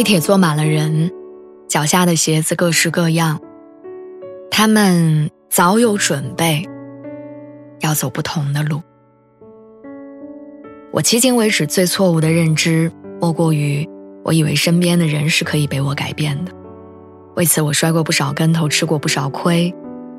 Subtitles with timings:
[0.00, 1.12] 地铁坐满了人，
[1.68, 3.38] 脚下的鞋子各式各样。
[4.50, 6.66] 他们早有准备，
[7.80, 8.80] 要走不同的路。
[10.90, 12.90] 我迄今为止最错误的认知，
[13.20, 13.86] 莫过于
[14.24, 16.52] 我以为身边的人是可以被我改变的。
[17.36, 19.70] 为此，我摔过不少跟头，吃过不少亏，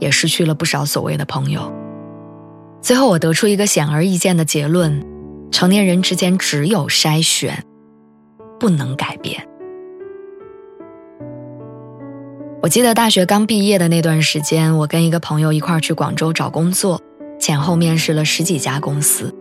[0.00, 1.70] 也失去了不少所谓的朋友。
[2.80, 5.04] 最后，我得出一个显而易见的结论：
[5.50, 7.62] 成年人之间只有筛选，
[8.58, 9.46] 不能改变。
[12.66, 17.00] 我记得大学刚毕业的那段时间，我跟一个朋友一块去广州找工作，
[17.38, 19.32] 前后面试了十几家公司。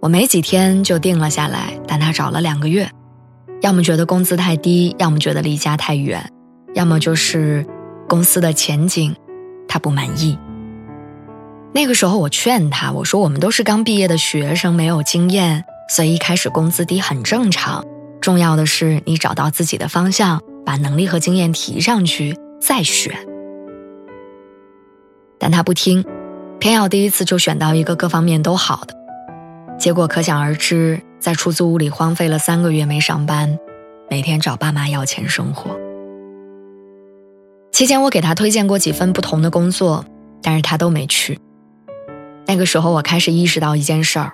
[0.00, 2.90] 我没几天就定了下来，但他找了两个月，
[3.62, 6.28] 要么觉得工资太低，要么觉得离家太远，
[6.74, 7.64] 要么就是
[8.08, 9.14] 公司的前景
[9.68, 10.36] 他不满意。
[11.72, 17.84] 那个时候我劝他，我说我们都是刚毕业的学生，没有经验，所以一开始工资低很正常。
[18.20, 20.42] 重要的是你找到自己的方向。
[20.64, 23.14] 把能力和经验提上去再选，
[25.38, 26.04] 但他不听，
[26.58, 28.94] 偏要第一次就选到一个各方面都好的，
[29.78, 33.58] 结果可想而知，在出租屋里荒废了三个月没上班，
[34.10, 35.78] 每天找爸妈要钱生活。
[37.70, 40.04] 期间我给他推荐过几份不同的工作，
[40.40, 41.38] 但是他都没去。
[42.46, 44.32] 那个时候我开始意识到一件事儿：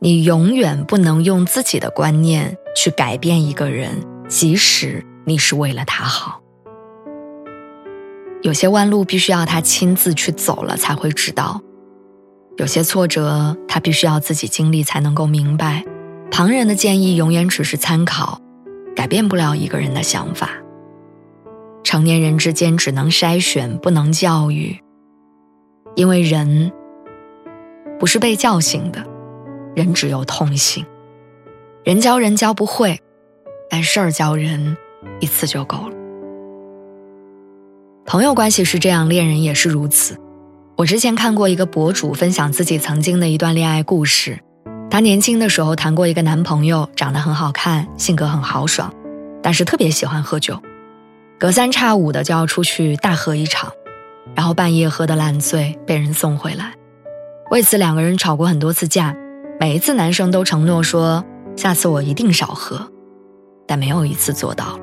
[0.00, 5.04] 你永远不能用自己的观念去改变一个人，即使。
[5.24, 6.40] 你是为了他好，
[8.42, 11.60] 有些弯路必须要他亲自去走了才会知道，
[12.56, 15.84] 有些挫折他必须要自己经历才能够明白。
[16.30, 18.40] 旁人的建议永远只是参考，
[18.96, 20.50] 改变不了一个人的想法。
[21.84, 24.78] 成年人之间只能筛选，不能教育，
[25.94, 26.72] 因为人
[28.00, 29.04] 不是被叫醒的，
[29.76, 30.84] 人只有痛醒。
[31.84, 32.98] 人教人教不会，
[33.68, 34.76] 但事儿教人。
[35.20, 35.94] 一次就够了。
[38.04, 40.16] 朋友关系是这样，恋人也是如此。
[40.76, 44.38] 我之前看过一个博主分享自己曾经的一段恋爱故事。
[44.90, 48.92] 她年轻的时候谈过一个男朋友，长得很好看，性格很豪爽，
[49.42, 50.60] 但是特别喜欢喝酒，
[51.38, 53.70] 隔三差五的就要出去大喝一场，
[54.34, 56.74] 然后半夜喝得烂醉，被人送回来。
[57.50, 59.14] 为此两个人吵过很多次架，
[59.60, 61.24] 每一次男生都承诺说
[61.56, 62.90] 下次我一定少喝，
[63.66, 64.78] 但没有一次做到。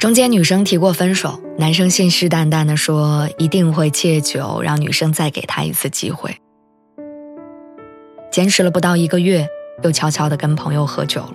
[0.00, 6.34] 中间女生提过分手，男生信誓旦旦地说一定会戒酒，让女生再给他一次机会。
[8.32, 9.46] 坚持了不到一个月，
[9.82, 11.34] 又悄悄地跟朋友喝酒了，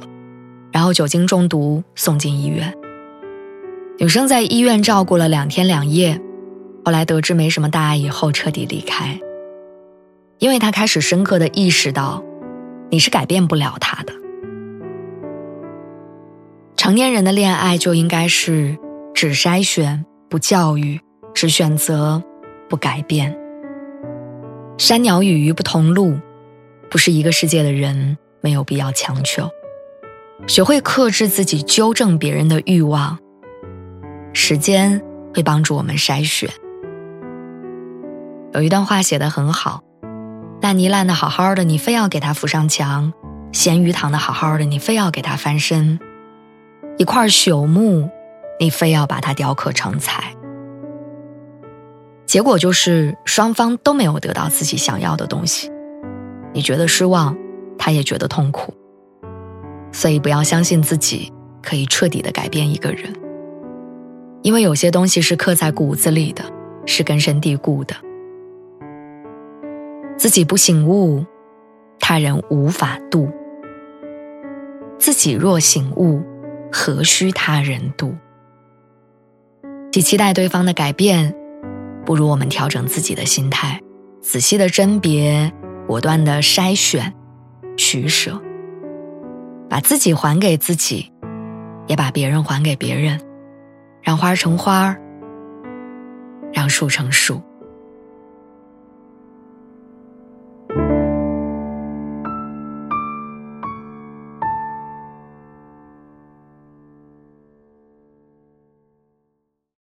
[0.72, 2.74] 然后酒精中毒送进医院。
[4.00, 6.20] 女生在医院照顾了两天两夜，
[6.84, 9.20] 后来得知没什么大碍以后彻底离开，
[10.40, 12.24] 因为她开始深刻地意识到，
[12.90, 14.14] 你是改变不了他的。
[16.86, 18.78] 成年人的恋爱就应该是
[19.16, 21.02] 只筛选不教育，
[21.34, 22.22] 只选择
[22.70, 23.36] 不改变。
[24.78, 26.20] 山鸟与鱼不同路，
[26.88, 29.50] 不是一个世界的人，没有必要强求。
[30.46, 33.18] 学会克制自己纠正别人的欲望，
[34.32, 35.02] 时间
[35.34, 36.48] 会帮助我们筛选。
[38.54, 39.82] 有一段话写得很好：
[40.62, 43.12] 烂泥烂的好好的，你非要给它扶上墙；
[43.52, 46.00] 咸鱼躺的好好的，你非要给它翻身。
[46.98, 48.10] 一块朽木，
[48.60, 50.34] 你非要把它雕刻成材，
[52.26, 55.70] 结果就是双方都没有得到自己想要的东西。
[56.54, 57.36] 你觉得失望，
[57.78, 58.74] 他也觉得痛苦。
[59.92, 61.32] 所以不要相信自己
[61.62, 63.14] 可以彻底的改变一个人，
[64.42, 66.44] 因为有些东西是刻在骨子里的，
[66.86, 67.94] 是根深蒂固的。
[70.18, 71.26] 自己不醒悟，
[72.00, 73.28] 他人无法度；
[74.98, 76.22] 自己若醒悟。
[76.78, 78.14] 何须他人度？
[79.94, 81.34] 既期待对方的改变，
[82.06, 83.82] 不如我们调整自己的心态，
[84.22, 85.54] 仔细的甄别，
[85.88, 87.14] 果断的筛选，
[87.78, 88.42] 取舍，
[89.70, 91.14] 把自己还给自己，
[91.88, 93.22] 也把别人还给别人，
[94.02, 94.98] 让花成花
[96.52, 97.42] 让树成树。